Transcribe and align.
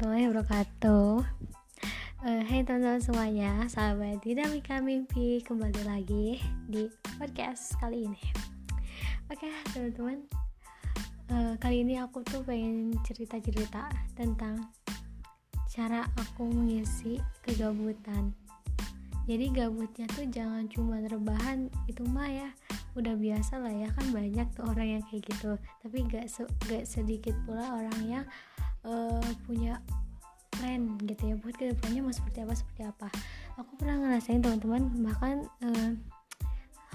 warahmatullahi 0.00 0.32
wabarakatuh. 0.32 1.12
Uh, 2.24 2.42
Hai 2.48 2.64
teman-teman 2.64 3.04
semuanya 3.04 3.68
Sahabat 3.68 4.24
Dinamika 4.24 4.80
Mimpi 4.80 5.44
Kembali 5.44 5.84
lagi 5.84 6.40
di 6.64 6.88
podcast 7.20 7.76
kali 7.76 8.08
ini. 8.08 8.24
Oke 9.28 9.52
teman-teman 9.76 10.24
uh, 11.28 11.52
Kali 11.60 11.84
ini 11.84 12.00
aku 12.00 12.24
tuh 12.24 12.40
pengen 12.48 12.96
cerita-cerita 13.04 13.92
Tentang 14.16 14.72
Cara 15.68 16.08
aku 16.16 16.48
mengisi 16.48 17.20
kegabutan. 17.44 18.32
Jadi 19.28 19.52
gabutnya 19.52 20.08
tuh 20.16 20.24
jangan 20.32 20.64
cuma 20.72 20.96
rebahan 20.96 21.68
Itu 21.84 22.08
mah 22.08 22.32
ya 22.32 22.48
udah 22.96 23.20
biasa 23.20 23.60
lah 23.60 23.76
ya 23.76 23.92
kan 23.92 24.16
banyak 24.16 24.48
tuh 24.56 24.64
orang 24.64 24.96
yang 24.96 25.04
kayak 25.12 25.28
gitu. 25.28 25.60
Tapi 25.84 26.08
gak, 26.08 26.24
se 26.24 26.48
gak 26.72 26.88
sedikit 26.88 27.36
pula 27.44 27.84
orang 27.84 28.00
yang 28.08 28.24
uh, 28.86 29.24
punya 29.48 29.80
plan 30.54 30.98
gitu 31.06 31.32
ya 31.32 31.34
buat 31.40 31.54
ke 31.56 31.72
depannya 31.72 32.04
mau 32.04 32.14
seperti 32.14 32.44
apa 32.44 32.54
seperti 32.54 32.82
apa. 32.84 33.08
Aku 33.56 33.70
pernah 33.80 33.96
ngerasain 33.96 34.44
teman-teman 34.44 34.92
bahkan 35.00 35.48
uh, 35.64 35.92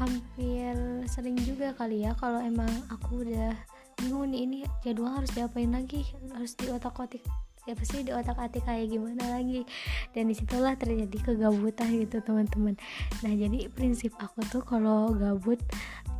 hampir 0.00 0.74
sering 1.06 1.38
juga 1.42 1.76
kali 1.76 2.02
ya 2.02 2.16
kalau 2.18 2.42
emang 2.42 2.70
aku 2.90 3.22
udah 3.22 3.54
bingung 4.00 4.34
nih 4.34 4.40
ini 4.48 4.58
jadwal 4.82 5.14
harus 5.14 5.30
diapain 5.30 5.70
lagi 5.70 6.02
harus 6.34 6.58
di 6.58 6.66
otak-otik 6.72 7.22
ya 7.62 7.78
pasti 7.78 8.02
di 8.02 8.10
otak 8.10 8.38
atik 8.42 8.66
kayak 8.66 8.90
gimana 8.90 9.38
lagi. 9.38 9.62
Dan 10.10 10.30
di 10.30 10.34
situlah 10.34 10.74
terjadi 10.74 11.14
kegabutan 11.22 11.94
gitu 12.02 12.18
teman-teman. 12.22 12.74
Nah 13.22 13.32
jadi 13.32 13.70
prinsip 13.70 14.14
aku 14.18 14.42
tuh 14.50 14.62
kalau 14.66 15.14
gabut 15.14 15.62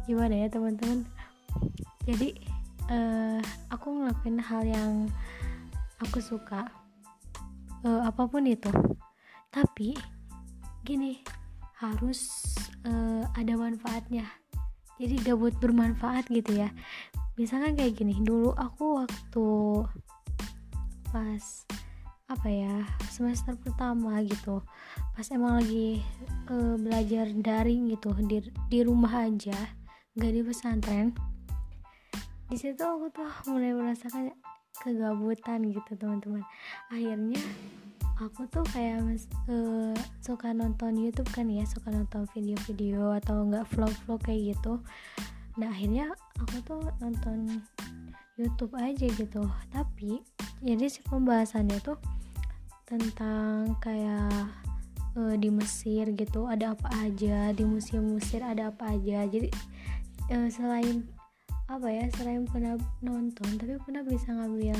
gimana 0.07 0.47
ya 0.47 0.49
teman-teman? 0.51 1.03
Jadi 2.07 2.39
uh, 2.91 3.43
aku 3.71 3.87
ngelakuin 3.91 4.39
hal 4.39 4.63
yang 4.67 4.93
aku 6.03 6.19
suka 6.19 6.67
uh, 7.87 8.03
apa 8.07 8.27
pun 8.27 8.45
itu. 8.47 8.71
Tapi 9.53 9.95
gini 10.83 11.23
harus 11.79 12.53
uh, 12.87 13.25
ada 13.39 13.55
manfaatnya. 13.55 14.27
Jadi 14.99 15.19
gabut 15.23 15.55
bermanfaat 15.59 16.31
gitu 16.31 16.63
ya. 16.63 16.71
Misalkan 17.39 17.75
kayak 17.79 17.97
gini 17.97 18.19
dulu 18.21 18.55
aku 18.55 19.03
waktu 19.03 19.49
pas 21.13 21.45
apa 22.33 22.49
ya 22.49 22.89
semester 23.13 23.53
pertama 23.61 24.25
gitu 24.25 24.65
pas 25.13 25.29
emang 25.29 25.61
lagi 25.61 26.01
uh, 26.49 26.81
belajar 26.81 27.29
daring 27.37 27.93
gitu 27.93 28.17
di 28.25 28.41
di 28.73 28.81
rumah 28.81 29.29
aja 29.29 29.53
gak 30.17 30.33
di 30.33 30.41
pesantren 30.41 31.13
di 32.49 32.57
situ 32.57 32.81
aku 32.81 33.13
tuh 33.13 33.29
mulai 33.53 33.77
merasakan 33.77 34.33
kegabutan 34.81 35.69
gitu 35.69 35.93
teman-teman. 36.01 36.41
Akhirnya 36.89 37.43
aku 38.23 38.47
tuh 38.49 38.65
kayak 38.71 39.03
mas, 39.03 39.27
uh, 39.51 39.93
suka 40.23 40.55
nonton 40.55 40.95
YouTube 40.97 41.29
kan 41.35 41.51
ya 41.51 41.67
suka 41.67 41.91
nonton 41.91 42.25
video-video 42.33 43.19
atau 43.19 43.45
enggak 43.45 43.67
vlog-vlog 43.75 44.21
kayak 44.25 44.57
gitu. 44.57 44.81
Nah 45.59 45.69
akhirnya 45.69 46.15
aku 46.41 46.57
tuh 46.65 46.83
nonton 47.03 47.61
YouTube 48.41 48.73
aja 48.79 49.07
gitu. 49.07 49.43
Tapi 49.69 50.23
jadi 50.65 50.87
si 50.89 51.03
pembahasannya 51.05 51.79
tuh 51.85 51.99
tentang 52.87 53.77
kayak 53.81 54.53
uh, 55.17 55.35
di 55.37 55.49
Mesir 55.49 56.13
gitu 56.13 56.45
ada 56.49 56.77
apa 56.77 56.89
aja 57.01 57.53
di 57.57 57.65
museum 57.65 58.17
Mesir 58.17 58.41
ada 58.45 58.73
apa 58.73 58.93
aja. 58.93 59.25
Jadi 59.29 59.49
uh, 60.33 60.49
selain 60.49 61.05
apa 61.71 61.89
ya 61.89 62.05
selain 62.19 62.45
pernah 62.47 62.75
nonton 63.01 63.49
tapi 63.59 63.79
pernah 63.83 64.03
bisa 64.03 64.35
ngambil 64.35 64.77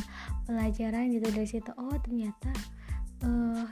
pelajaran 0.47 1.13
gitu 1.15 1.29
dari 1.31 1.49
situ. 1.49 1.71
Oh 1.79 1.95
ternyata 2.03 2.51
uh, 3.23 3.65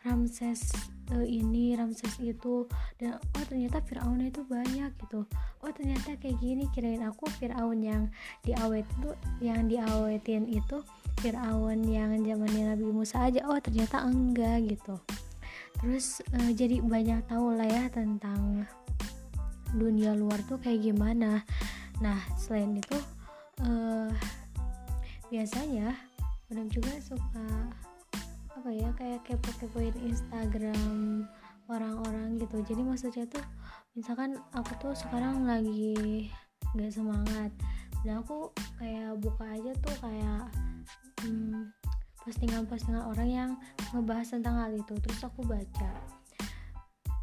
Ramses 0.00 0.72
uh, 1.12 1.26
ini 1.26 1.76
Ramses 1.76 2.16
itu 2.24 2.64
dan 2.96 3.20
oh 3.20 3.44
ternyata 3.44 3.84
Fir'aun 3.84 4.24
itu 4.24 4.40
banyak 4.48 4.90
gitu. 4.96 5.28
Oh 5.60 5.70
ternyata 5.76 6.16
kayak 6.16 6.40
gini 6.40 6.64
kirain 6.72 7.04
aku 7.04 7.28
Fir'aun 7.36 7.84
yang 7.84 8.08
diawet 8.40 8.88
itu 8.88 9.10
yang 9.44 9.68
diawetin 9.68 10.48
itu 10.48 10.80
Fir'aun 11.20 11.84
yang 11.84 12.16
zamannya 12.24 12.72
Nabi 12.72 12.86
Musa 12.88 13.28
aja. 13.28 13.44
Oh 13.44 13.60
ternyata 13.60 14.00
enggak 14.08 14.72
gitu. 14.72 14.96
Terus 15.84 16.24
uh, 16.32 16.50
jadi 16.56 16.80
banyak 16.80 17.28
tahu 17.28 17.56
lah 17.60 17.68
ya 17.68 17.84
tentang 17.92 18.64
dunia 19.70 20.16
luar 20.18 20.40
tuh 20.50 20.58
kayak 20.58 20.82
gimana 20.82 21.46
nah 22.00 22.18
selain 22.40 22.74
itu 22.76 22.96
uh, 23.62 24.10
biasanya 25.30 25.94
kadang 26.50 26.66
juga 26.72 26.90
suka 26.98 27.46
apa 28.60 28.70
ya 28.74 28.90
kayak 28.98 29.24
kepo-kepoin 29.24 29.94
Instagram 30.04 31.24
orang-orang 31.70 32.36
gitu. 32.42 32.60
Jadi 32.66 32.82
maksudnya 32.82 33.24
tuh 33.30 33.40
misalkan 33.94 34.36
aku 34.52 34.74
tuh 34.82 34.92
sekarang 34.92 35.46
lagi 35.46 36.28
nggak 36.74 36.92
semangat 36.92 37.54
dan 38.02 38.20
aku 38.20 38.50
kayak 38.76 39.16
buka 39.22 39.44
aja 39.46 39.72
tuh 39.80 39.96
kayak 40.02 40.44
hmm, 41.24 41.70
postingan-postingan 42.26 43.04
orang 43.06 43.28
yang 43.30 43.50
ngebahas 43.94 44.28
tentang 44.28 44.60
hal 44.60 44.72
itu 44.74 44.94
terus 44.98 45.22
aku 45.24 45.46
baca. 45.46 45.90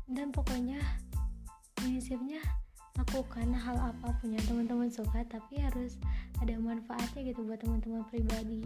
Dan 0.07 0.31
pokoknya 0.31 0.79
prinsipnya 1.75 2.39
lakukan 2.97 3.53
hal 3.53 3.77
apa 3.93 4.09
pun 4.19 4.33
yang 4.33 4.45
teman-teman 4.49 4.89
suka 4.89 5.21
tapi 5.29 5.61
harus 5.61 5.95
ada 6.41 6.57
manfaatnya 6.57 7.31
gitu 7.31 7.45
buat 7.45 7.61
teman-teman 7.61 8.03
pribadi. 8.09 8.65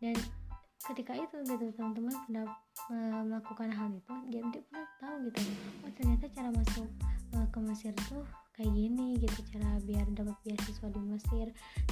Dan 0.00 0.16
ketika 0.82 1.14
itu 1.14 1.36
gitu 1.46 1.66
teman-teman 1.78 2.14
pernah 2.26 2.46
uh, 2.90 3.22
melakukan 3.22 3.70
hal 3.70 3.88
itu 3.94 4.14
jadi 4.34 4.46
dia 4.50 4.62
pernah 4.66 4.88
tahu 4.98 5.16
gitu 5.30 5.40
oh 5.86 5.92
ternyata 5.94 6.24
cara 6.34 6.48
masuk 6.50 6.88
uh, 7.38 7.46
ke 7.54 7.58
Mesir 7.62 7.94
tuh 8.10 8.26
kayak 8.58 8.72
gini 8.74 9.14
gitu 9.22 9.40
cara 9.54 9.78
biar 9.86 10.06
dapat 10.10 10.34
beasiswa 10.42 10.88
di 10.90 11.00
Mesir 11.06 11.46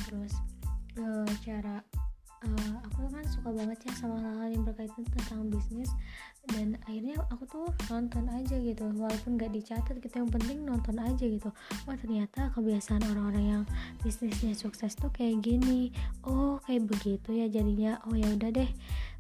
terus 0.06 0.34
uh, 0.98 1.30
cara 1.46 1.86
uh, 2.44 2.76
aku 2.88 3.08
kan 3.12 3.24
suka 3.28 3.50
banget 3.52 3.78
ya 3.84 3.92
sama 3.96 4.16
hal-hal 4.20 4.48
yang 4.52 4.64
berkaitan 4.64 5.04
tentang 5.12 5.48
bisnis. 5.48 5.90
Dan 6.48 6.80
akhirnya 6.88 7.20
aku 7.28 7.44
tuh 7.46 7.68
nonton 7.92 8.26
aja 8.32 8.56
gitu 8.56 8.88
walaupun 8.96 9.36
gak 9.36 9.52
dicatat 9.52 10.00
gitu 10.00 10.14
yang 10.24 10.30
penting 10.32 10.64
nonton 10.64 10.96
aja 10.96 11.24
gitu. 11.24 11.52
Oh 11.84 11.94
ternyata 12.00 12.48
kebiasaan 12.56 13.04
orang-orang 13.12 13.44
yang 13.44 13.62
bisnisnya 14.00 14.56
sukses 14.56 14.96
tuh 14.96 15.12
kayak 15.12 15.44
gini. 15.44 15.92
Oh 16.24 16.58
kayak 16.64 16.88
begitu 16.88 17.36
ya 17.36 17.46
jadinya. 17.46 18.00
Oh 18.08 18.16
ya 18.16 18.32
udah 18.32 18.50
deh. 18.50 18.70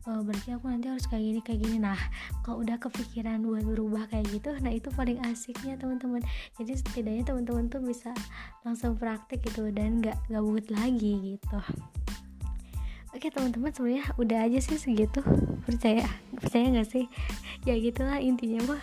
Uh, 0.08 0.24
berarti 0.24 0.56
aku 0.56 0.72
nanti 0.72 0.88
harus 0.88 1.04
kayak 1.04 1.24
gini 1.28 1.40
kayak 1.44 1.60
gini. 1.60 1.76
Nah 1.76 2.00
kalau 2.40 2.64
udah 2.64 2.80
kepikiran 2.80 3.44
buat 3.44 3.68
berubah 3.68 4.08
kayak 4.08 4.32
gitu? 4.32 4.50
Nah 4.64 4.72
itu 4.72 4.88
paling 4.96 5.20
asiknya 5.28 5.76
teman-teman. 5.76 6.24
Jadi 6.56 6.72
setidaknya 6.72 7.24
teman-teman 7.28 7.68
tuh 7.68 7.84
bisa 7.84 8.16
langsung 8.64 8.96
praktik 8.96 9.44
gitu 9.44 9.68
dan 9.70 10.00
gak 10.00 10.16
gabut 10.32 10.64
lagi 10.72 11.36
gitu 11.36 11.60
Oke 13.20 13.28
teman-teman 13.28 13.68
sebenarnya 13.68 14.16
udah 14.16 14.48
aja 14.48 14.64
sih 14.64 14.80
segitu. 14.80 15.20
Percaya 15.68 16.08
percaya 16.40 16.72
nggak 16.72 16.88
sih? 16.88 17.04
Ya 17.68 17.76
gitulah 17.76 18.16
intinya 18.16 18.72
mah 18.72 18.80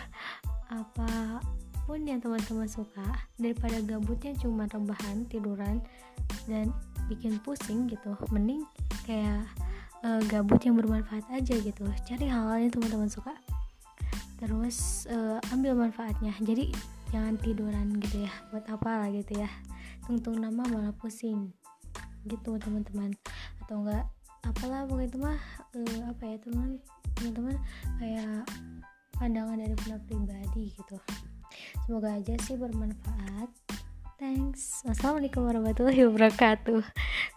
apa 0.70 1.42
pun 1.82 2.06
yang 2.06 2.22
teman-teman 2.22 2.70
suka 2.70 3.26
daripada 3.34 3.82
gabutnya 3.82 4.38
cuma 4.38 4.70
rebahan 4.70 5.26
tiduran 5.26 5.82
dan 6.46 6.70
bikin 7.10 7.42
pusing 7.42 7.90
gitu 7.90 8.14
mending 8.30 8.62
kayak 9.10 9.42
uh, 10.06 10.22
gabut 10.30 10.62
yang 10.62 10.78
bermanfaat 10.78 11.26
aja 11.34 11.58
gitu. 11.58 11.82
Cari 12.06 12.30
hal-hal 12.30 12.62
yang 12.62 12.70
teman-teman 12.70 13.10
suka. 13.10 13.34
Terus 14.38 15.10
uh, 15.10 15.42
ambil 15.50 15.74
manfaatnya. 15.74 16.30
Jadi 16.38 16.70
jangan 17.10 17.34
tiduran 17.42 17.90
gitu 17.98 18.22
ya 18.22 18.30
buat 18.54 18.62
apa 18.70 19.02
lah 19.02 19.10
gitu 19.10 19.34
ya. 19.34 19.50
Tungtung 20.06 20.38
nama 20.38 20.62
malah 20.62 20.94
pusing. 20.94 21.50
Gitu 22.22 22.54
teman-teman. 22.62 23.18
Atau 23.66 23.82
enggak 23.82 24.06
apalah 24.46 24.86
pokoknya 24.86 25.08
itu 25.10 25.18
mah 25.18 25.40
uh, 25.74 26.00
apa 26.10 26.22
ya 26.22 26.36
teman 26.42 26.70
teman-teman 27.18 27.56
kayak 27.98 28.42
pandangan 29.18 29.58
dari 29.58 29.74
pula 29.74 29.98
pribadi 30.06 30.64
gitu. 30.74 30.96
Semoga 31.86 32.14
aja 32.14 32.34
sih 32.46 32.54
bermanfaat. 32.54 33.50
Thanks. 34.18 34.82
Wassalamualaikum 34.86 35.46
warahmatullahi 35.46 36.06
wabarakatuh. 36.06 36.82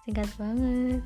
Singkat 0.06 0.30
banget 0.38 1.02